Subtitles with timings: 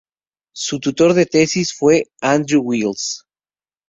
[0.55, 3.23] Su tutor de tesis fue Andrew Wiles.